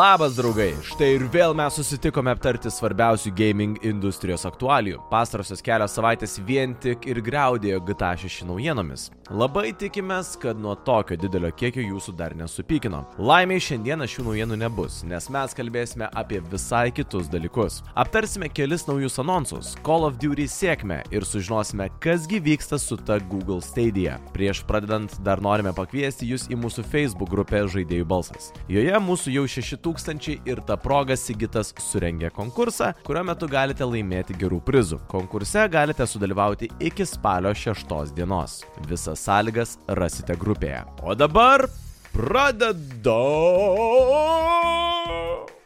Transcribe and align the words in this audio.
Labas 0.00 0.36
draugai, 0.38 0.70
štai 0.86 1.08
ir 1.18 1.24
vėl 1.28 1.52
mes 1.58 1.74
susitikome 1.76 2.30
aptarti 2.32 2.70
svarbiausių 2.72 3.34
gaming 3.36 3.82
industrijos 3.84 4.46
aktualijų. 4.48 5.02
Pastarosios 5.10 5.60
kelios 5.66 5.92
savaitės 5.92 6.38
vien 6.46 6.72
tik 6.80 7.04
ir 7.10 7.18
greudėjo 7.26 7.82
GTA 7.84 8.14
6 8.22 8.46
naujienomis. 8.48 9.10
Labai 9.30 9.74
tikimės, 9.76 10.32
kad 10.40 10.58
nuo 10.58 10.72
tokio 10.86 11.18
didelio 11.20 11.50
kiekio 11.52 11.82
jūsų 11.84 12.14
dar 12.16 12.32
nesupykino. 12.38 13.02
Laimiai 13.20 13.60
šiandieną 13.60 14.08
šių 14.08 14.24
naujienų 14.28 14.56
nebus, 14.62 15.02
nes 15.10 15.28
mes 15.30 15.56
kalbėsime 15.58 16.08
apie 16.22 16.40
visai 16.48 16.88
kitus 16.96 17.28
dalykus. 17.30 17.82
Aptarsime 17.92 18.48
kelis 18.48 18.86
naujus 18.88 19.20
anonsus, 19.20 19.74
Call 19.86 20.08
of 20.08 20.16
Duty 20.22 20.48
sėkmę 20.48 21.02
ir 21.12 21.28
sužinosime, 21.28 21.90
kasgi 22.00 22.40
vyksta 22.48 22.80
su 22.80 22.96
ta 22.96 23.20
Google 23.34 23.60
Stadia. 23.62 24.16
Prieš 24.32 24.64
pradedant 24.70 25.18
dar 25.26 25.44
norime 25.44 25.74
pakviesti 25.76 26.30
jūs 26.32 26.48
į 26.48 26.58
mūsų 26.64 26.88
Facebook 26.88 27.34
grupę 27.36 27.66
Žaidėjų 27.68 28.08
balsas. 28.08 28.50
Joje 28.70 29.04
mūsų 29.04 29.36
jau 29.36 29.46
6000 29.90 30.40
ir 30.46 30.60
ta 30.66 30.76
proga 30.76 31.16
Sigitas 31.16 31.74
surengė 31.78 32.30
konkursą, 32.34 32.92
kurio 33.06 33.24
metu 33.26 33.48
galite 33.50 33.84
laimėti 33.84 34.36
gerų 34.40 34.60
prizų. 34.66 35.00
Konkurse 35.10 35.66
galite 35.72 36.06
sudalyvauti 36.06 36.70
iki 36.80 37.06
spalio 37.06 37.54
6 37.54 38.14
dienos. 38.14 38.64
Visas 38.88 39.20
sąlygas 39.26 39.78
rasite 39.88 40.36
grupėje. 40.36 40.84
O 41.02 41.14
dabar 41.14 41.66
pradedame. 42.12 43.20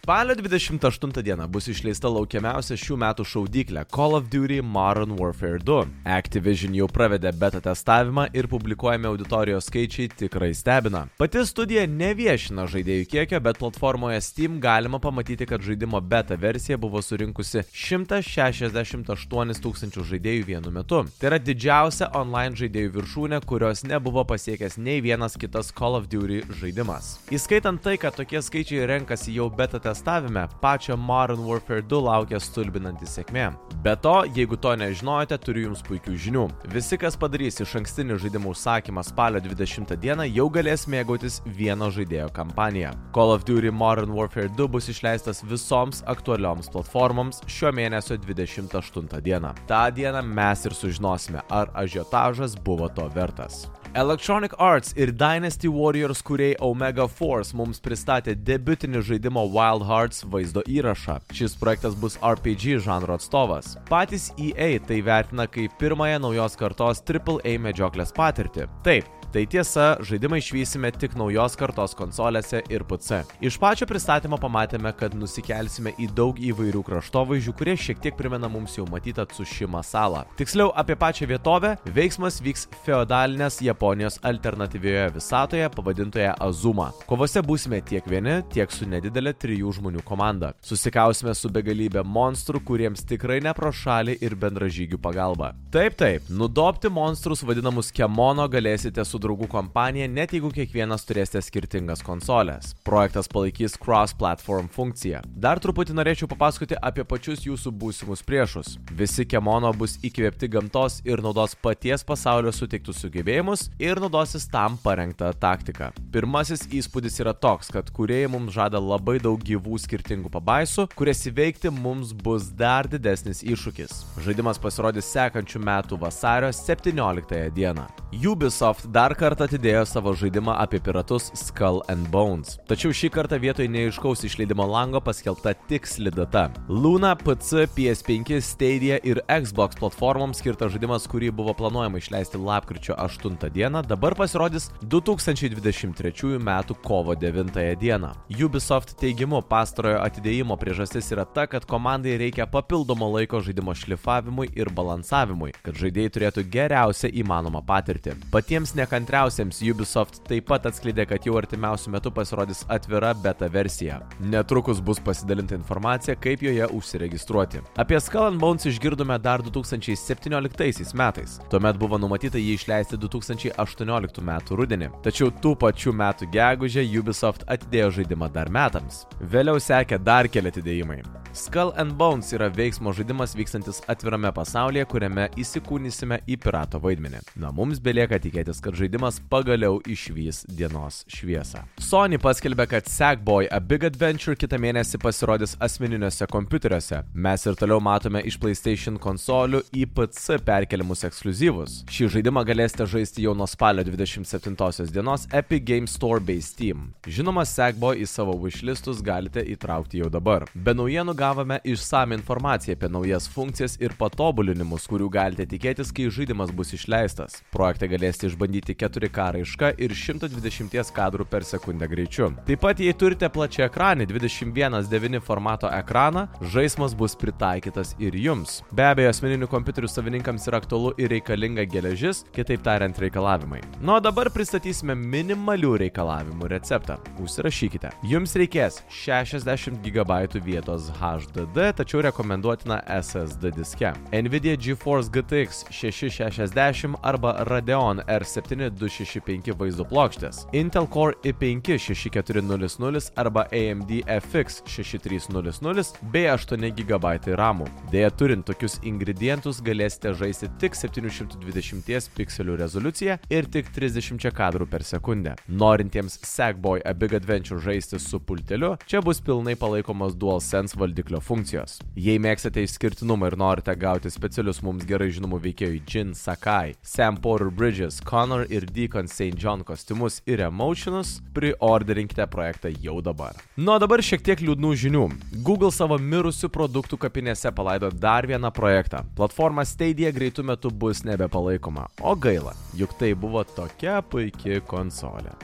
Spalio 0.05 0.35
28 0.35 1.23
dieną 1.23 1.47
bus 1.49 1.65
išleista 1.73 2.11
laukiamiausia 2.13 2.77
šių 2.77 2.97
metų 3.01 3.25
šaudyklė 3.25 3.87
Call 3.89 4.13
of 4.19 4.27
Duty 4.29 4.59
Modern 4.61 5.15
Warfare 5.17 5.57
2. 5.57 5.87
Activision 6.13 6.75
jau 6.77 6.85
pravedė 6.93 7.31
beta 7.33 7.63
testavimą 7.65 8.27
ir 8.37 8.45
publikuojami 8.53 9.09
auditorijos 9.09 9.71
skaičiai 9.71 10.11
tikrai 10.13 10.51
stebina. 10.53 11.07
Pati 11.17 11.41
studija 11.49 11.87
neviešina 11.89 12.67
žaidėjų 12.69 13.07
kiekio, 13.15 13.41
bet 13.47 13.61
platformoje 13.63 14.21
Steam 14.27 14.59
galima 14.61 15.01
pamatyti, 15.01 15.47
kad 15.49 15.65
žaidimo 15.65 16.03
beta 16.05 16.37
versija 16.37 16.77
buvo 16.77 17.01
surinkusi 17.01 17.65
168 17.73 19.57
tūkstančių 19.65 20.07
žaidėjų 20.13 20.45
vienu 20.51 20.75
metu. 20.77 21.01
Tai 21.17 21.31
yra 21.33 21.41
didžiausia 21.41 22.11
online 22.13 22.61
žaidėjų 22.61 22.93
viršūnė, 22.99 23.41
kurios 23.49 23.87
nebuvo 23.89 24.27
pasiekęs 24.29 24.77
nei 24.77 25.01
vienas 25.01 25.41
kitas 25.41 25.73
Call 25.73 25.97
of 25.97 26.13
Duty 26.13 26.45
žaidimas. 26.61 27.15
Įskaitant 27.33 27.81
tai, 27.81 27.97
kad 27.97 28.21
tokie 28.21 28.45
skaičiai 28.45 28.85
renkasi 28.93 29.41
jau 29.41 29.49
beta 29.49 29.81
testavime, 29.95 30.49
pačią 30.61 30.97
Modern 30.97 31.47
Warfare 31.47 31.83
2 31.83 32.01
laukia 32.03 32.41
stulbinanti 32.43 33.07
sėkmė. 33.07 33.47
Be 33.85 33.95
to, 34.03 34.15
jeigu 34.35 34.57
to 34.59 34.73
nežinojote, 34.81 35.39
turiu 35.39 35.69
jums 35.69 35.85
puikių 35.87 36.17
žinių. 36.25 36.45
Visi, 36.75 36.99
kas 36.99 37.17
padarys 37.21 37.61
iš 37.63 37.77
ankstinį 37.79 38.19
žaidimų 38.25 38.55
užsakymą 38.55 39.05
spalio 39.07 39.43
20 39.45 39.95
dieną, 40.03 40.27
jau 40.35 40.49
galės 40.51 40.89
mėgautis 40.91 41.39
vieno 41.47 41.91
žaidėjo 41.95 42.27
kampaniją. 42.35 42.91
Call 43.15 43.37
of 43.37 43.47
Duty 43.47 43.71
Modern 43.71 44.17
Warfare 44.17 44.51
2 44.51 44.69
bus 44.75 44.91
išleistas 44.91 45.45
visoms 45.47 46.03
aktualioms 46.11 46.73
platformoms 46.75 47.45
šio 47.47 47.71
mėnesio 47.77 48.19
28 48.19 49.23
dieną. 49.23 49.55
Ta 49.71 49.87
diena 49.95 50.25
mes 50.27 50.67
ir 50.67 50.75
sužinosime, 50.75 51.47
ar 51.51 51.71
ažiotažas 51.85 52.59
buvo 52.67 52.91
to 52.91 53.07
vertas. 53.15 53.69
Electronic 53.97 54.53
Arts 54.59 54.93
ir 54.97 55.13
Dynasty 55.13 55.69
Warriors 55.69 56.23
kuriai 56.23 56.57
Omega 56.59 57.05
Force 57.07 57.55
mums 57.55 57.79
pristatė 57.79 58.33
debutinį 58.35 59.05
žaidimo 59.07 59.45
Wild 59.55 59.85
Hearts 59.87 60.25
vaizdo 60.33 60.65
įrašą. 60.67 61.21
Šis 61.31 61.55
projektas 61.61 61.95
bus 61.95 62.17
RPG 62.19 62.81
žanro 62.83 63.15
atstovas. 63.15 63.77
Patys 63.87 64.33
EA 64.35 64.81
tai 64.83 64.99
vertina 65.07 65.47
kaip 65.47 65.79
pirmąją 65.79 66.19
naujos 66.27 66.59
kartos 66.59 67.05
AAA 67.07 67.55
medžioklės 67.69 68.11
patirtį. 68.19 68.67
Taip, 68.83 69.07
Tai 69.35 69.43
tiesa, 69.51 69.97
žaidimą 69.99 70.39
išvysime 70.39 70.93
tik 70.95 71.17
naujos 71.19 71.57
kartos 71.59 71.97
konsolėse 71.99 72.61
ir 72.71 72.85
PC. 72.87 73.17
Iš 73.43 73.57
pačio 73.59 73.89
pristatymo 73.91 74.37
pamatėme, 74.39 74.93
kad 74.95 75.17
nusikelsime 75.19 75.91
į 75.99 76.07
daug 76.15 76.39
įvairių 76.39 76.85
kraštovaizdžių, 76.87 77.55
kurie 77.59 77.75
šiek 77.75 77.99
tiek 78.05 78.15
primena 78.15 78.47
mums 78.47 78.77
jau 78.79 78.85
matytą 78.87 79.25
Tsushima 79.33 79.81
salą. 79.83 80.21
Tiksliau, 80.39 80.69
apie 80.79 80.95
pačią 80.95 81.27
vietovę, 81.33 81.73
veiksmas 81.97 82.39
vyks 82.47 82.69
feodalinės 82.85 83.59
Japonijos 83.67 84.21
alternatyvioje 84.23 85.09
visatoje 85.17 85.67
pavadintoje 85.75 86.31
Azuma. 86.39 86.93
Kovose 87.11 87.43
būsime 87.43 87.83
tiek 87.83 88.07
vieni, 88.07 88.37
tiek 88.55 88.71
su 88.71 88.87
nedidelė 88.87 89.35
trijų 89.35 89.75
žmonių 89.81 90.07
komanda. 90.07 90.53
Susikausime 90.63 91.35
su 91.35 91.51
begalybė 91.51 92.07
monstrų, 92.07 92.63
kuriems 92.71 93.03
tikrai 93.03 93.41
ne 93.43 93.57
pro 93.59 93.75
šalį 93.75 94.15
ir 94.23 94.39
bendražygių 94.39 95.03
pagalba. 95.03 95.57
Taip, 95.75 95.99
taip, 95.99 96.31
nudopti 96.31 96.87
monstrus 96.87 97.43
vadinamus 97.43 97.91
kemono 97.91 98.47
galėsite 98.47 99.03
su 99.03 99.24
draugų 99.25 99.49
kompanija, 99.51 100.09
net 100.11 100.35
jeigu 100.37 100.51
kiekvienas 100.55 101.07
turėsite 101.09 101.43
skirtingas 101.45 102.05
konsolės. 102.05 102.75
Projektas 102.87 103.29
palaikys 103.33 103.79
cross-platform 103.81 104.69
funkciją. 104.73 105.23
Dar 105.25 105.61
truputį 105.63 105.97
norėčiau 105.97 106.29
papasakoti 106.31 106.79
apie 106.79 107.07
pačius 107.09 107.45
jūsų 107.47 107.73
būsimus 107.81 108.25
priešus. 108.27 108.75
Visi 108.95 109.27
kemono 109.29 109.73
bus 109.77 109.97
įkvėpti 110.05 110.51
gamtos 110.53 111.01
ir 111.09 111.23
naudos 111.25 111.57
paties 111.65 112.05
pasaulio 112.07 112.53
suteiktus 112.55 113.01
sugebėjimus 113.03 113.69
ir 113.83 114.01
naudosis 114.03 114.47
tam 114.53 114.77
parengtą 114.85 115.33
taktiką. 115.41 115.91
Pirmasis 116.15 116.67
įspūdis 116.75 117.19
yra 117.25 117.35
toks, 117.35 117.73
kad 117.75 117.91
kuriejai 117.95 118.31
mums 118.35 118.55
žada 118.55 118.81
labai 118.83 119.17
daug 119.23 119.41
gyvų 119.41 119.81
skirtingų 119.83 120.33
pabaisų, 120.35 120.89
kurias 120.99 121.25
įveikti 121.31 121.73
mums 121.75 122.13
bus 122.15 122.51
dar 122.55 122.89
didesnis 122.91 123.43
iššūkis. 123.47 124.05
Žaidimas 124.27 124.61
pasirodys 124.63 125.09
sekančių 125.15 125.63
metų 125.65 125.99
vasario 126.03 126.53
17 126.55 127.51
dieną. 127.55 127.87
Ubisoft 128.15 128.87
dar 128.95 129.14
kartą 129.19 129.47
atidėjo 129.49 129.85
savo 129.89 130.13
žaidimą 130.19 130.55
apie 130.63 130.79
piratus 130.83 131.31
Skull 131.39 131.81
and 131.93 132.09
Bones. 132.13 132.59
Tačiau 132.69 132.95
šį 132.95 133.11
kartą 133.15 133.39
vietoj 133.43 133.69
neiškaus 133.71 134.25
išleidimo 134.29 134.67
lango 134.69 135.01
paskelbta 135.05 135.53
tiksli 135.69 136.13
data. 136.15 136.47
Luna, 136.69 137.15
PC, 137.19 137.67
PS5, 137.75 138.41
Stadia 138.45 138.99
ir 139.07 139.21
Xbox 139.29 139.79
platformoms 139.81 140.43
skirtas 140.43 140.75
žaidimas, 140.75 141.09
kurį 141.11 141.31
buvo 141.35 141.55
planuojama 141.59 142.01
išleisti 142.01 142.41
lapkričio 142.41 142.97
8 143.01 143.39
dieną, 143.55 143.83
dabar 143.89 144.17
pasirodys 144.19 144.71
2023 144.83 146.37
m. 146.39 146.51
kovo 146.85 147.15
9 147.15 147.59
dieną. 147.81 148.13
Ubisoft 148.45 148.97
teigimu 149.01 149.43
pastarojo 149.49 150.01
atidėjimo 150.05 150.59
priežastis 150.61 151.11
yra 151.15 151.25
ta, 151.25 151.47
kad 151.51 151.67
komandai 151.67 152.19
reikia 152.21 152.47
papildomo 152.47 153.09
laiko 153.17 153.41
žaidimo 153.45 153.75
šlifavimui 153.75 154.51
ir 154.55 154.71
balansavimui, 154.71 155.53
kad 155.65 155.79
žaidėjai 155.79 156.15
turėtų 156.17 156.47
geriausią 156.53 157.11
įmanomą 157.25 157.65
patirtį. 157.67 158.19
Patiems 158.33 158.75
nekantriausiems 158.95 159.59
Ubisoft 159.73 160.21
taip 160.29 160.47
pat 160.47 160.67
atskleidė, 160.69 161.07
kad 161.09 161.25
jau 161.27 161.35
artimiausiu 161.39 161.91
metu 161.91 162.13
pasirodys 162.15 162.63
atvira 162.71 163.11
beta 163.15 163.49
versija. 163.51 163.99
Netrukus 164.21 164.81
bus 164.81 165.01
pasidalinta 165.03 165.57
informacija, 165.59 166.15
kaip 166.15 166.43
joje 166.43 166.69
užsiregistruoti. 166.79 167.63
Apie 167.77 167.99
Skull 168.01 168.39
Bones 168.39 168.67
išgirdome 168.71 169.19
dar 169.19 169.43
2017 169.43 170.95
metais. 170.95 171.41
Tuomet 171.51 171.81
buvo 171.81 171.99
numatyta 171.99 172.39
jį 172.39 172.55
išleisti 172.55 173.01
2018 173.03 174.23
metų 174.31 174.61
rudenį. 174.61 174.93
Tačiau 175.03 175.33
tų 175.43 175.57
pačių 175.65 175.97
metų 175.99 176.31
gegužę 176.35 176.87
Ubisoft 177.01 177.47
atidėjo 177.51 177.91
žaidimą 177.99 178.31
dar 178.31 178.53
metams. 178.53 179.05
Vėliau 179.21 179.59
sekė 179.59 179.99
dar 179.99 180.31
keli 180.31 180.55
atidėjimai. 180.55 181.03
Skull 181.35 181.75
Bones 181.99 182.29
yra 182.31 182.47
veiksmo 182.47 182.93
žaidimas 182.95 183.33
vykstantis 183.35 183.81
atvirame 183.91 184.31
pasaulyje, 184.31 184.85
kuriame 184.87 185.25
įsikūnysime 185.35 186.21
į 186.31 186.37
pirato 186.39 186.79
vaidmenį. 186.79 187.25
Na, 187.43 187.51
mums 187.51 187.81
belieka 187.83 188.21
tikėtis, 188.23 188.61
kad 188.63 188.79
žaidimas 188.79 188.84
pagaliau 189.31 189.81
išvys 189.87 190.45
dienos 190.49 191.05
šviesą. 191.09 191.65
Sony 191.79 192.19
paskelbė, 192.19 192.67
kad 192.71 192.89
Sackboy 192.89 193.49
A 193.51 193.61
Big 193.61 193.85
Adventure 193.85 194.37
kitą 194.37 194.59
mėnesį 194.61 195.01
pasirodys 195.03 195.57
asmeniniuose 195.61 196.27
kompiuteriuose. 196.31 197.03
Mes 197.15 197.47
ir 197.47 197.57
toliau 197.59 197.81
matome 197.81 198.23
iš 198.27 198.39
PlayStation 198.41 198.99
konsolių 198.99 199.63
į 199.75 199.87
PC 199.95 200.39
perkeliamus 200.45 201.05
ekskluzyvus. 201.09 201.81
Šį 201.91 202.11
žaidimą 202.17 202.45
galėsite 202.47 202.87
žaisti 202.91 203.25
jau 203.25 203.35
nuo 203.35 203.47
spalio 203.51 203.85
27 203.87 204.93
dienos 204.93 205.27
Epic 205.33 205.65
Game 205.65 205.87
Store 205.91 206.21
bei 206.21 206.43
Steam. 206.43 206.93
Žinoma, 207.07 207.45
Sackboy 207.49 208.03
į 208.05 208.09
savo 208.11 208.37
wishlistus 208.41 209.03
galite 209.05 209.43
įtraukti 209.55 210.03
jau 210.03 210.11
dabar. 210.13 210.47
Be 210.55 210.75
naujienų 210.77 211.15
gavome 211.19 211.61
išsame 211.65 212.19
informaciją 212.19 212.77
apie 212.77 212.91
naujas 212.93 213.29
funkcijas 213.31 213.79
ir 213.83 213.95
patobulinimus, 213.99 214.89
kurių 214.91 215.11
galite 215.13 215.47
tikėtis, 215.49 215.93
kai 215.95 216.11
žaidimas 216.13 216.53
bus 216.55 216.75
išleistas. 216.77 217.41
Projektą 217.55 217.89
galėsite 217.93 218.29
išbandyti 218.31 218.74
4K 218.79 219.29
raišką 219.39 219.73
ir 219.79 219.95
120 219.95 220.93
kadrų 220.95 221.27
per 221.31 221.47
sekundę 221.47 221.89
greičiu. 221.91 222.31
Taip 222.47 222.63
pat, 222.65 222.81
jei 222.83 222.95
turite 222.97 223.29
plačią 223.33 223.67
ekranį 223.69 224.07
21.9 224.11 225.21
formato 225.25 225.71
ekraną, 225.71 226.27
žaidimas 226.55 226.95
bus 226.99 227.17
pritaikytas 227.19 227.95
ir 228.03 228.17
jums. 228.19 228.61
Be 228.75 228.87
abejo, 228.89 229.13
asmeninių 229.15 229.49
kompiuterių 229.53 229.91
savininkams 229.91 230.49
yra 230.51 230.61
aktualu 230.63 230.95
ir 231.01 231.13
reikalinga 231.13 231.67
geležis, 231.71 232.25
kitaip 232.35 232.65
tariant 232.65 232.99
reikalavimai. 233.01 233.61
Nu, 233.81 233.97
o 233.97 234.01
dabar 234.03 234.31
pristatysime 234.35 234.97
minimalių 234.99 235.75
reikalavimų 235.85 236.49
receptą. 236.55 236.99
Užsirašykite. 237.23 237.93
Jums 238.09 238.35
reikės 238.41 238.81
60 238.91 239.83
GB 239.85 240.41
vietos 240.45 240.91
HDD, 241.01 241.71
tačiau 241.81 242.03
rekomenduotina 242.05 242.81
SSD 243.01 243.55
diske. 243.57 243.93
Nvidia 244.13 244.57
GeForce 244.57 245.13
GTX 245.15 245.65
660 245.71 246.99
arba 247.03 247.37
Radeon 247.49 248.03
R7 248.09 248.64
265 248.71 249.55
vaizdo 249.59 249.85
plokštės, 249.89 250.45
Intel 250.57 250.89
Core 250.91 251.19
i5 251.25 251.79
6400 251.79 253.13
arba 253.21 253.47
AMD 253.53 253.93
FX 254.07 254.63
6300 254.67 256.01
bei 256.13 256.29
8 256.33 256.71
GB 256.77 257.35
RAM. 257.37 257.65
Deja, 257.93 258.11
turint 258.11 258.47
tokius 258.47 258.79
ingredientus 258.87 259.61
galėsite 259.65 260.15
žaisti 260.19 260.49
tik 260.61 260.77
720 260.79 262.11
pikselių 262.17 262.57
rezoliuciją 262.61 263.19
ir 263.33 263.49
tik 263.51 263.71
30 263.75 264.31
kadrų 264.35 264.67
per 264.71 264.85
sekundę. 264.87 265.35
Norintiems 265.49 266.19
Sackboy 266.25 266.83
A 266.85 266.95
Big 266.95 267.15
Adventure 267.15 267.61
žaisti 267.63 267.99
su 268.03 268.21
pulteliu, 268.21 268.75
čia 268.87 269.03
bus 269.05 269.21
pilnai 269.25 269.57
palaikomos 269.59 270.17
DualSense 270.19 270.79
valdiklio 270.79 271.21
funkcijos. 271.25 271.79
Jei 271.97 272.21
mėgstate 272.23 272.65
išskirtinumą 272.65 273.33
ir 273.33 273.39
norite 273.41 273.75
gauti 273.79 274.13
specialius 274.13 274.63
mums 274.65 274.87
gerai 274.89 275.11
žinomų 275.15 275.41
veikėjų 275.49 275.83
Jin 275.91 276.15
Sakai, 276.19 276.75
Sam 276.83 277.19
Porter 277.21 277.51
Bridges, 277.51 278.01
Connor 278.05 278.47
ir 278.55 278.67
Deacon 278.71 279.09
St. 279.11 279.35
John 279.41 279.65
kostiumus 279.67 280.21
ir 280.31 280.43
emotionus, 280.47 281.19
priorderinkite 281.35 282.27
projektą 282.31 282.73
jau 282.83 283.01
dabar. 283.03 283.37
Nu, 283.57 283.75
o 283.75 283.79
dabar 283.83 284.03
šiek 284.05 284.23
tiek 284.25 284.43
liūdnų 284.45 284.75
žinių. 284.85 285.05
Google 285.47 285.73
savo 285.75 285.99
mirusių 285.99 286.51
produktų 286.55 287.01
kapinėse 287.07 287.53
palaido 287.55 287.91
dar 287.91 288.29
vieną 288.31 288.53
projektą. 288.55 289.03
Platforma 289.19 289.67
Stadia 289.69 290.15
greitų 290.15 290.47
metų 290.53 290.73
bus 290.73 291.03
nebepalaikoma. 291.09 291.89
O 292.03 292.15
gaila, 292.17 292.55
juk 292.79 292.97
tai 293.01 293.15
buvo 293.19 293.45
tokia 293.45 294.01
puikia 294.03 294.63
konsolė. 294.65 295.35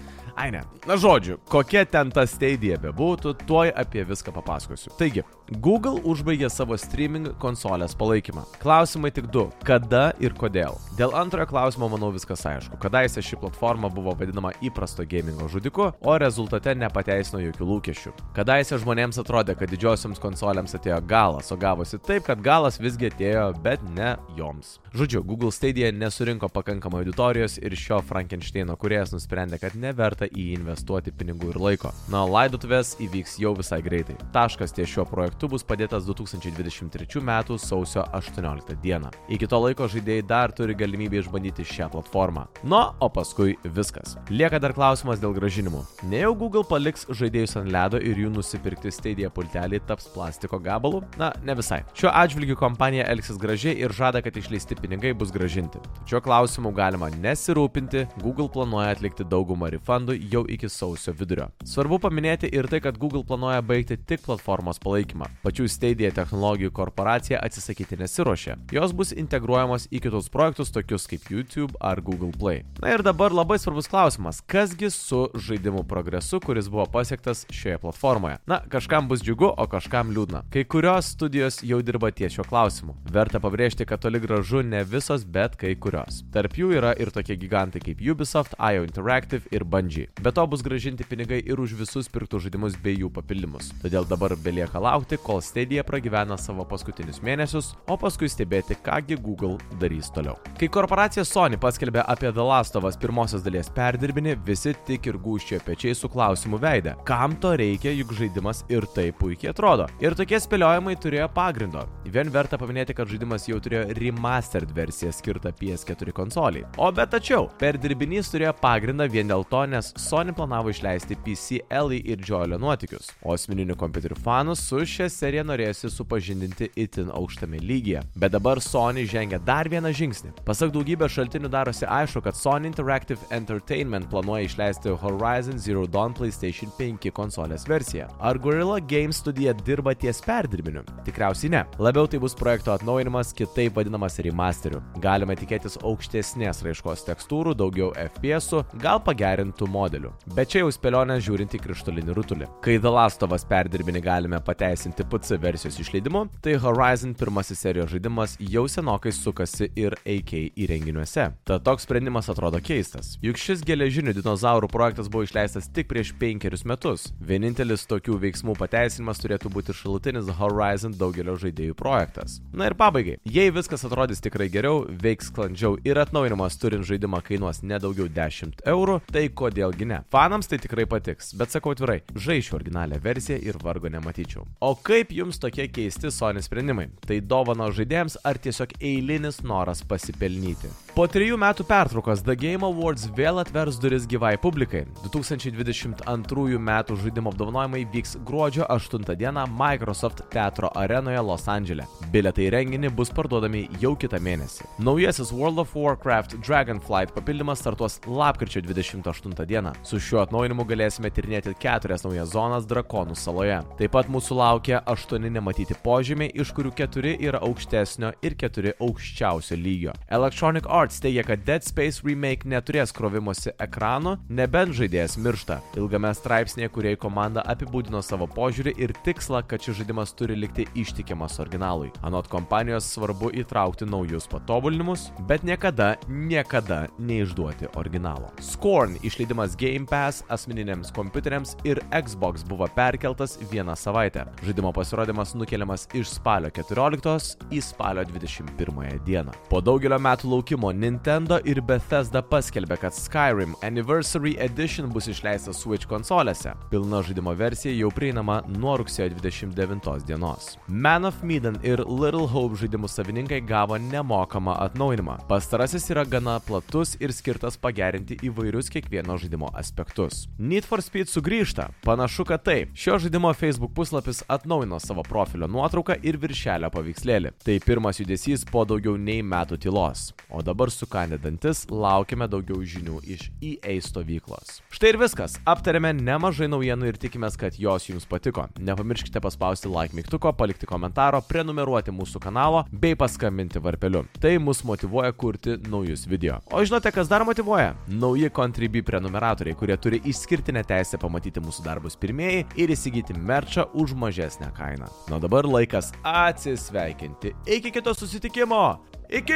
Ai 0.40 0.50
ne. 0.54 0.62
Na 0.86 0.96
žodžiu, 0.96 1.36
kokia 1.52 1.82
ten 1.84 2.08
ta 2.14 2.22
Stadia 2.24 2.78
bebūtų, 2.80 3.34
tuoj 3.44 3.72
apie 3.76 4.06
viską 4.08 4.32
papasakosiu. 4.32 4.92
Taigi, 4.96 5.24
Google 5.58 5.98
užbaigė 6.06 6.46
savo 6.46 6.76
streaming 6.78 7.32
konsolės 7.42 7.96
palaikymą. 7.98 8.44
Klausimai 8.62 9.10
tik 9.10 9.26
du- 9.34 9.48
kada 9.66 10.12
ir 10.22 10.30
kodėl. 10.30 10.78
Dėl 10.96 11.10
antrojo 11.10 11.48
klausimo 11.50 11.88
manau 11.90 12.12
viskas 12.14 12.44
aišku. 12.46 12.78
Kadaise 12.78 13.18
ši 13.18 13.36
platforma 13.36 13.90
buvo 13.90 14.14
vadinama 14.14 14.52
įprasto 14.62 15.02
gamingo 15.04 15.48
žudiku, 15.48 15.92
o 16.00 16.18
rezultate 16.18 16.76
nepateisino 16.76 17.40
jokių 17.42 17.66
lūkesčių. 17.66 18.12
Kadaise 18.32 18.78
žmonėms 18.78 19.18
atrodė, 19.18 19.58
kad 19.58 19.68
didžiosioms 19.68 20.20
konsolėms 20.20 20.74
atėjo 20.78 21.04
galas, 21.04 21.50
o 21.50 21.56
gavosi 21.56 21.98
taip, 21.98 22.26
kad 22.26 22.40
galas 22.40 22.78
visgi 22.78 23.10
atėjo, 23.10 23.60
bet 23.60 23.80
ne 23.82 24.16
joms. 24.36 24.78
Žodžiu, 24.94 25.24
Google 25.24 25.50
Stadia 25.50 25.90
nesurinko 25.90 26.48
pakankamai 26.48 27.02
auditorijos 27.04 27.58
ir 27.58 27.72
šio 27.72 28.00
Frankensteino 28.02 28.76
kuriejas 28.76 29.10
nusprendė, 29.10 29.58
kad 29.58 29.74
neverta 29.74 30.26
į 30.26 30.50
jį 30.50 30.58
investuoti 30.60 31.10
pinigų 31.10 31.50
ir 31.50 31.58
laiko. 31.58 31.92
Na, 32.08 32.24
laidotuvės 32.24 32.96
įvyks 33.00 33.40
jau 33.40 33.56
visai 33.56 33.82
greitai. 33.82 34.16
Taškas 34.32 34.72
ties 34.72 34.88
šiuo 34.88 35.08
projektu 35.10 35.39
bus 35.48 35.64
padėtas 35.64 36.04
2023 36.04 37.22
m. 37.22 37.30
sausio 37.58 38.04
18 38.12 38.76
d. 38.82 38.98
Iki 39.32 39.48
to 39.48 39.60
laiko 39.62 39.88
žaidėjai 39.88 40.26
dar 40.26 40.52
turi 40.52 40.74
galimybę 40.74 41.20
išbandyti 41.22 41.64
šią 41.64 41.90
platformą. 41.94 42.46
Nu, 42.64 42.80
o 43.00 43.08
paskui 43.08 43.56
viskas. 43.64 44.16
Lieka 44.28 44.60
dar 44.60 44.74
klausimas 44.76 45.22
dėl 45.22 45.32
gražinimų. 45.36 45.84
Ne 46.10 46.24
jau 46.24 46.34
Google 46.34 46.64
paliks 46.66 47.06
žaidėjus 47.08 47.56
ant 47.60 47.70
ledo 47.72 48.00
ir 48.02 48.18
jų 48.20 48.32
nusipirkti 48.34 48.92
Stadia 48.92 49.30
pultelį 49.32 49.80
taps 49.88 50.10
plastiko 50.12 50.60
gabalu? 50.60 51.02
Na, 51.20 51.30
ne 51.46 51.56
visai. 51.56 51.80
Šiuo 51.94 52.12
atžvilgiu 52.12 52.58
kompanija 52.60 53.06
elgsis 53.12 53.38
gražiai 53.40 53.76
ir 53.80 53.94
žada, 53.96 54.22
kad 54.24 54.36
išleisti 54.36 54.76
pinigai 54.80 55.14
bus 55.16 55.32
gražinti. 55.34 55.80
Šiuo 56.10 56.20
klausimu 56.24 56.74
galima 56.76 57.10
nesirūpinti, 57.20 58.06
Google 58.24 58.50
planuoja 58.52 58.90
atlikti 58.96 59.24
daugumą 59.24 59.70
refundų 59.72 60.18
jau 60.32 60.44
iki 60.50 60.68
sausio 60.68 61.14
vidurio. 61.16 61.50
Svarbu 61.64 62.00
paminėti 62.02 62.50
ir 62.52 62.68
tai, 62.70 62.82
kad 62.84 62.98
Google 63.00 63.24
planuoja 63.26 63.62
baigti 63.62 63.96
tik 63.96 64.26
platformos 64.26 64.82
palaikymą. 64.82 65.29
Pačių 65.40 65.68
Stadia 65.72 66.10
technologijų 66.12 66.72
korporacija 66.76 67.38
atsisakyti 67.40 67.96
nesiuošia. 68.00 68.58
Jos 68.74 68.92
bus 68.96 69.14
integruojamos 69.16 69.86
į 69.88 70.02
kitus 70.04 70.28
projektus 70.32 70.72
tokius 70.74 71.06
kaip 71.08 71.30
YouTube 71.32 71.78
ar 71.80 72.02
Google 72.04 72.32
Play. 72.36 72.64
Na 72.82 72.92
ir 72.92 73.04
dabar 73.06 73.32
labai 73.32 73.56
svarbus 73.60 73.88
klausimas, 73.88 74.42
kasgi 74.44 74.90
su 74.92 75.22
žaidimų 75.32 75.86
progresu, 75.88 76.42
kuris 76.44 76.68
buvo 76.68 76.84
pasiektas 76.92 77.46
šioje 77.48 77.78
platformoje. 77.80 78.36
Na, 78.50 78.60
kažkam 78.68 79.08
bus 79.08 79.24
džiugu, 79.24 79.48
o 79.48 79.66
kažkam 79.70 80.12
liūdna. 80.12 80.42
Kai 80.52 80.66
kurios 80.68 81.12
studijos 81.14 81.62
jau 81.64 81.80
dirba 81.84 82.10
ties 82.12 82.36
šiuo 82.36 82.44
klausimu. 82.48 82.96
Verta 83.12 83.40
pabrėžti, 83.40 83.86
kad 83.88 84.04
toli 84.04 84.20
gražu 84.20 84.60
ne 84.66 84.82
visos, 84.84 85.24
bet 85.24 85.56
kai 85.60 85.72
kurios. 85.72 86.20
Tarp 86.34 86.58
jų 86.60 86.74
yra 86.76 86.92
ir 87.00 87.12
tokie 87.14 87.38
gigantai 87.40 87.80
kaip 87.84 88.02
Ubisoft, 88.12 88.56
IO 88.60 88.84
Interactive 88.84 89.48
ir 89.54 89.64
Bungie. 89.64 90.08
Be 90.20 90.32
to 90.36 90.46
bus 90.50 90.64
gražinti 90.66 91.06
pinigai 91.08 91.40
ir 91.40 91.60
už 91.60 91.78
visus 91.80 92.10
pirktų 92.12 92.42
žaidimus 92.46 92.76
bei 92.82 92.98
jų 92.98 93.08
papildymus. 93.14 93.72
Todėl 93.80 94.08
dabar 94.08 94.36
belieka 94.36 94.82
laukti, 94.82 95.19
kol 95.24 95.40
Stadia 95.44 95.84
pragyvena 95.86 96.36
savo 96.40 96.64
paskutinius 96.68 97.20
mėnesius, 97.24 97.72
o 97.90 97.96
paskui 98.00 98.28
stebėti, 98.30 98.76
kągi 98.84 99.18
Google 99.20 99.56
darys 99.80 100.10
toliau. 100.14 100.36
Kai 100.60 100.68
korporacija 100.72 101.24
Sony 101.24 101.58
paskelbė 101.60 102.04
apie 102.10 102.32
The 102.32 102.44
Last 102.44 102.76
of 102.78 102.86
Us 102.88 102.98
pirmosios 103.00 103.44
dalies 103.46 103.70
perdirbinį, 103.76 104.36
visi 104.46 104.74
tik 104.88 105.08
ir 105.10 105.18
gūščiojo 105.22 105.62
pečiai 105.66 105.96
su 105.96 106.10
klausimu 106.12 106.60
veidę. 106.60 106.96
Kam 107.08 107.36
to 107.42 107.54
reikia, 107.60 107.92
juk 107.96 108.14
žaidimas 108.18 108.64
ir 108.72 108.86
taip 108.96 109.20
puikiai 109.20 109.52
atrodo. 109.54 109.86
Ir 110.02 110.16
tokie 110.18 110.40
spėliojimai 110.40 110.96
turėjo 111.00 111.28
pagrindo. 111.36 111.86
Vien 112.10 112.30
verta 112.32 112.58
paminėti, 112.60 112.96
kad 112.96 113.10
žaidimas 113.10 113.46
jau 113.48 113.60
turėjo 113.62 113.86
remastered 114.00 114.72
versiją 114.76 115.12
skirtą 115.14 115.52
PS4 115.60 116.14
konsoliai. 116.16 116.66
O 116.80 116.90
bet 116.94 117.12
tačiau, 117.14 117.48
perdirbinys 117.60 118.32
turėjo 118.32 118.52
pagrindą 118.60 119.06
vien 119.10 119.30
dėl 119.30 119.46
to, 119.50 119.62
nes 119.70 119.92
Sony 120.00 120.34
planavo 120.36 120.72
išleisti 120.74 121.18
PC 121.24 121.62
Ellie 121.70 122.02
ir 122.10 122.20
Joelio 122.26 122.58
nuotykius, 122.60 123.12
o 123.24 123.34
asmeninių 123.36 123.76
kompiuterių 123.80 124.18
fanus 124.20 124.62
su 124.66 124.82
šia 124.84 124.99
serija 125.08 125.44
norėjosi 125.46 125.88
supažindinti 125.94 126.68
itin 126.76 127.08
aukštame 127.14 127.60
lygyje. 127.64 128.02
Bet 128.20 128.34
dabar 128.34 128.60
Sony 128.60 129.06
žengia 129.08 129.38
dar 129.46 129.68
vieną 129.70 129.92
žingsnį. 129.96 130.34
Pasak 130.44 130.74
daugybės 130.74 131.14
šaltinių 131.14 131.48
darosi 131.52 131.86
aišku, 131.88 132.20
kad 132.26 132.36
Sony 132.36 132.68
Interactive 132.68 133.20
Entertainment 133.32 134.10
planuoja 134.10 134.48
išleisti 134.48 134.92
Horizon 135.00 135.58
Zero 135.58 135.86
Dawn 135.86 136.12
PlayStation 136.16 136.72
5 136.78 137.10
konsolės 137.16 137.64
versiją. 137.70 138.08
Ar 138.20 138.38
Gorilla 138.38 138.80
Games 138.80 139.22
studija 139.22 139.54
dirba 139.64 139.94
ties 139.94 140.20
perdirbiniu? 140.26 140.84
Tikriausiai 141.06 141.54
ne. 141.54 141.64
Labiau 141.78 142.08
tai 142.10 142.20
bus 142.22 142.36
projekto 142.36 142.74
atnaujinimas, 142.74 143.32
kitaip 143.36 143.78
vadinamas 143.78 144.18
remasteriu. 144.26 144.82
Galima 145.00 145.36
tikėtis 145.38 145.78
aukštesnės 145.86 146.64
raiškos 146.66 147.06
tekstūrų, 147.08 147.54
daugiau 147.56 147.92
FPS, 148.08 148.64
gal 148.82 149.00
pagerintų 149.06 149.70
modelių. 149.70 150.12
Bet 150.36 150.52
čia 150.52 150.64
jau 150.64 150.72
spėlionė 150.74 151.20
žiūrint 151.22 151.54
į 151.56 151.62
krištolinį 151.64 152.16
rutulį. 152.16 152.50
Kai 152.64 152.78
The 152.80 152.92
Last 152.92 153.22
of 153.22 153.32
Us 153.36 153.46
perdirbinį 153.48 154.02
galime 154.04 154.40
pateisinti 154.44 154.89
PC 154.96 155.38
versijos 155.40 155.78
išleidimu, 155.80 156.26
tai 156.42 156.56
Horizon 156.60 157.14
pirmasis 157.14 157.60
serijos 157.62 157.90
žaidimas 157.92 158.36
jau 158.40 158.66
senokai 158.68 159.12
sukasi 159.14 159.70
ir 159.78 159.94
AK 160.04 160.32
įrenginiuose. 160.58 161.26
Tad 161.46 161.64
toks 161.66 161.86
sprendimas 161.86 162.30
atrodo 162.32 162.60
keistas. 162.64 163.14
Juk 163.22 163.38
šis 163.40 163.64
geležinių 163.66 164.14
dinozaurų 164.18 164.70
projektas 164.72 165.10
buvo 165.12 165.24
išleistas 165.26 165.68
tik 165.70 165.88
prieš 165.90 166.12
penkerius 166.18 166.66
metus. 166.68 167.08
Vienintelis 167.20 167.86
tokių 167.90 168.18
veiksmų 168.24 168.56
pateisinimas 168.58 169.22
turėtų 169.22 169.52
būti 169.54 169.76
šalutinis 169.76 170.30
Horizon 170.40 170.96
daugelio 170.98 171.36
žaidėjų 171.40 171.76
projektas. 171.78 172.40
Na 172.52 172.70
ir 172.70 172.76
pabaigai. 172.78 173.18
Jei 173.24 173.54
viskas 173.54 173.84
atrodys 173.86 174.22
tikrai 174.24 174.50
geriau, 174.52 174.84
veiks 174.88 175.30
sklandžiau 175.30 175.78
ir 175.86 176.00
atnaujinimas 176.02 176.58
turint 176.60 176.86
žaidimą 176.88 177.22
kainuos 177.26 177.62
nedaugiau 177.62 178.08
10 178.10 178.64
eurų, 178.68 179.00
tai 179.12 179.28
kodėlgi 179.28 179.88
ne. 179.88 180.02
Fanams 180.12 180.50
tai 180.50 180.58
tikrai 180.62 180.86
patiks, 180.90 181.32
bet 181.38 181.54
sakau 181.54 181.74
atvirai, 181.74 182.00
žaišiu 182.14 182.58
originalią 182.58 183.00
versiją 183.04 183.38
ir 183.44 183.58
vargo 183.62 183.90
nematyčiau. 183.92 184.46
O 184.60 184.74
kaip 184.86 185.12
jums 185.14 185.38
tokie 185.40 185.66
keisti 185.68 186.10
Sony 186.10 186.42
sprendimai? 186.44 186.88
Tai 187.06 187.18
dovano 187.20 187.68
žaidėjams 187.74 188.18
ar 188.26 188.38
tiesiog 188.40 188.76
eilinis 188.80 189.40
noras 189.46 189.82
pasipelnyti? 189.86 190.70
Po 190.90 191.06
trijų 191.08 191.36
metų 191.40 191.64
pertraukos 191.68 192.24
The 192.26 192.34
Game 192.36 192.66
Awards 192.66 193.06
vėl 193.16 193.38
atvers 193.40 193.78
duris 193.80 194.08
gyvai 194.10 194.32
publikai. 194.42 194.82
2022 195.04 196.58
metų 196.60 196.96
žaidimo 197.00 197.30
apdovanojimai 197.30 197.84
vyks 197.92 198.16
gruodžio 198.26 198.66
8 198.68 199.06
dieną 199.20 199.46
Microsoft 199.54 200.24
teatro 200.32 200.70
arenoje 200.74 201.22
Los 201.24 201.46
Andželė. 201.50 201.86
Biletai 202.12 202.48
į 202.48 202.52
renginį 202.56 202.92
bus 202.98 203.12
parduodami 203.14 203.66
jau 203.82 203.94
kitą 203.94 204.18
mėnesį. 204.22 204.66
Naujasis 204.82 205.30
World 205.32 205.62
of 205.62 205.76
Warcraft 205.78 206.38
Dragonflight 206.46 207.14
papildymas 207.14 207.62
startuos 207.62 208.00
lapkričio 208.06 208.64
28 208.66 209.46
dieną. 209.46 209.76
Su 209.86 210.00
šiuo 210.02 210.24
atnaujinimu 210.24 210.66
galėsime 210.68 211.12
tyrinėti 211.14 211.54
keturias 211.62 212.04
naujas 212.06 212.34
zonas 212.34 212.66
Drakonų 212.70 213.16
saloje. 213.18 213.60
Taip 213.78 213.94
pat 213.94 214.10
mūsų 214.10 214.36
laukia 214.42 214.69
aštuoni 214.78 215.30
nematyti 215.34 215.74
požymiai, 215.82 216.30
iš 216.38 216.52
kurių 216.54 216.70
keturi 216.78 217.16
yra 217.18 217.40
aukštesnio 217.42 218.12
ir 218.22 218.36
keturi 218.38 218.70
aukščiausio 218.78 219.58
lygio. 219.58 219.94
Electronic 220.14 220.68
Arts 220.70 221.00
teigia, 221.02 221.24
kad 221.26 221.42
Dead 221.42 221.66
Space 221.66 222.04
remake 222.06 222.46
neturės 222.46 222.94
krovimosi 222.94 223.50
ekranų, 223.58 224.14
nebent 224.30 224.76
žaidėjas 224.78 225.16
miršta. 225.18 225.58
Ilgame 225.80 226.12
straipsnėje, 226.14 226.70
kurie 226.74 226.92
komanda 227.00 227.42
apibūdino 227.50 228.02
savo 228.06 228.28
požiūrį 228.30 228.76
ir 228.78 228.94
tikslą, 229.06 229.40
kad 229.50 229.64
šis 229.64 229.80
žaidimas 229.80 230.14
turi 230.14 230.36
likti 230.38 230.68
ištikimas 230.78 231.40
originalui. 231.42 231.90
Anot 232.06 232.30
kompanijos 232.30 232.92
svarbu 232.92 233.32
įtraukti 233.40 233.88
naujus 233.88 234.28
patobulinimus, 234.30 235.08
bet 235.26 235.42
niekada, 235.48 235.94
niekada 236.06 236.84
neišduoti 237.00 237.72
originalo. 237.80 238.30
Scorn 238.44 239.00
išleidimas 239.02 239.56
Game 239.58 239.88
Pass 239.90 240.22
asmeniniams 240.28 240.92
kompiuteriams 240.94 241.56
ir 241.64 241.80
Xbox 241.90 242.44
buvo 242.44 242.68
perkeltas 242.76 243.38
vieną 243.50 243.72
savaitę. 243.76 244.26
Žaidimo 244.44 244.59
pasirodymas 244.68 245.32
nukeliamas 245.34 245.86
iš 245.96 246.10
spalio 246.12 246.50
14 246.52 247.46
į 247.48 247.62
spalio 247.64 248.04
21 248.04 249.00
dieną. 249.06 249.32
Po 249.48 249.62
daugelio 249.64 249.96
metų 249.96 250.28
laukimo 250.28 250.68
Nintendo 250.76 251.38
ir 251.48 251.62
Bethesda 251.64 252.20
paskelbė, 252.20 252.76
kad 252.82 252.92
Skyrim 252.92 253.54
Anniversary 253.64 254.34
Edition 254.44 254.92
bus 254.92 255.08
išleistas 255.08 255.62
Switch 255.64 255.88
konsolėse. 255.88 256.52
Pilna 256.68 257.00
žaidimo 257.06 257.32
versija 257.32 257.72
jau 257.72 257.88
prieinama 257.96 258.42
nuo 258.52 258.76
rugsėjo 258.82 259.08
29 259.16 260.04
dienos. 260.04 260.52
Man 260.68 261.08
of 261.08 261.22
Medan 261.24 261.56
ir 261.64 261.80
Little 261.88 262.28
Hope 262.28 262.60
žaidimų 262.60 262.92
savininkai 262.92 263.40
gavo 263.48 263.80
nemokamą 263.80 264.58
atnaujinimą. 264.66 265.16
Pastarasis 265.32 265.88
yra 265.94 266.04
gana 266.04 266.36
platus 266.44 266.98
ir 267.00 267.16
skirtas 267.16 267.56
pagerinti 267.56 268.20
įvairius 268.28 268.68
kiekvieno 268.76 269.16
žaidimo 269.16 269.48
aspektus. 269.56 270.26
Need 270.36 270.68
for 270.68 270.84
Speed 270.84 271.08
sugrįžta. 271.08 271.70
Panašu, 271.86 272.28
kad 272.28 272.44
taip. 272.44 272.76
Šio 272.76 272.98
žaidimo 273.00 273.32
Facebook 273.34 273.72
puslapis 273.74 274.22
atnaujino 274.50 274.80
savo 274.80 275.02
profilio 275.02 275.46
nuotrauką 275.46 275.94
ir 276.02 276.16
viršelio 276.18 276.70
paveikslėlį. 276.74 277.30
Tai 277.44 277.54
pirmas 277.62 278.00
judesys 278.00 278.42
po 278.50 278.64
daugiau 278.66 278.96
nei 278.98 279.22
metų 279.22 279.60
tylos. 279.62 280.08
O 280.26 280.42
dabar 280.42 280.72
sukandę 280.74 281.20
dantis 281.22 281.68
laukime 281.70 282.26
daugiau 282.26 282.58
žinių 282.58 282.98
iš 283.06 283.28
EA 283.38 283.76
stovyklos. 283.86 284.58
Štai 284.74 284.90
ir 284.90 284.98
viskas. 284.98 285.36
Aptarėme 285.46 285.92
nemažai 285.94 286.48
naujienų 286.50 286.90
ir 286.90 286.98
tikimės, 286.98 287.36
kad 287.38 287.54
jos 287.62 287.86
jums 287.86 288.08
patiko. 288.10 288.48
Nepamirškite 288.58 289.22
paspausti 289.22 289.70
like 289.70 289.94
mygtuko, 289.94 290.32
palikti 290.34 290.66
komentaro, 290.66 291.22
prenumeruoti 291.30 291.94
mūsų 291.94 292.22
kanalo 292.26 292.64
bei 292.72 292.98
paskambinti 292.98 293.62
varpeliu. 293.62 294.02
Tai 294.18 294.34
mus 294.42 294.64
motivuoja 294.66 295.12
kurti 295.14 295.60
naujus 295.70 296.08
video. 296.10 296.40
O 296.50 296.64
žinote, 296.64 296.90
kas 296.90 297.06
dar 297.06 297.22
motivuoja? 297.28 297.76
Nauji 297.86 298.32
Contribui 298.34 298.82
prenumeratoriai, 298.82 299.54
kurie 299.54 299.78
turi 299.78 300.02
išskirtinę 300.10 300.66
teisę 300.66 300.98
pamatyti 300.98 301.38
mūsų 301.38 301.68
darbus 301.70 301.98
pirmieji 302.00 302.48
ir 302.58 302.74
įsigyti 302.74 303.14
merčą 303.14 303.68
už 303.78 303.94
mažesnę 304.40 304.52
kainą. 304.52 304.86
Na 305.08 305.18
dabar 305.20 305.44
laikas 305.44 305.92
atsisveikinti. 306.02 307.34
Iki 307.46 307.72
kito 307.72 307.94
susitikimo. 307.94 308.78
Iki. 309.08 309.32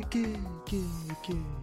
Iki, 0.00 0.18
iki, 0.18 0.26
iki, 0.66 0.82
iki. 1.12 1.61